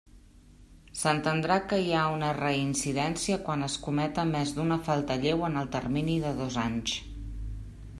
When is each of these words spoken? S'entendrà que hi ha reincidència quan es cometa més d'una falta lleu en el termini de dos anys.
S'entendrà 1.01 1.57
que 1.73 1.79
hi 1.83 1.91
ha 2.05 2.31
reincidència 2.39 3.39
quan 3.45 3.69
es 3.69 3.77
cometa 3.85 4.27
més 4.33 4.55
d'una 4.57 4.83
falta 4.91 5.23
lleu 5.27 5.49
en 5.51 5.63
el 5.65 5.73
termini 5.81 6.21
de 6.27 6.37
dos 6.45 6.63
anys. 6.69 7.01